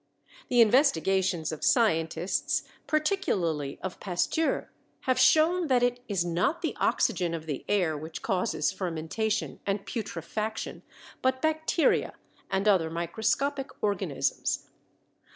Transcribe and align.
The 0.49 0.61
investigations 0.61 1.51
of 1.51 1.63
scientists, 1.63 2.63
particularly 2.87 3.77
of 3.83 3.99
Pasteur, 3.99 4.71
have 5.01 5.19
shown 5.19 5.67
that 5.67 5.83
it 5.83 5.99
is 6.07 6.25
not 6.25 6.63
the 6.63 6.75
oxygen 6.79 7.35
of 7.35 7.45
the 7.45 7.63
air 7.69 7.95
which 7.95 8.23
causes 8.23 8.71
fermentation 8.71 9.59
and 9.63 9.85
putrefaction, 9.85 10.81
but 11.21 11.39
bacteria 11.39 12.13
and 12.49 12.67
other 12.67 12.89
microscopic 12.89 13.69
organisms. 13.83 14.69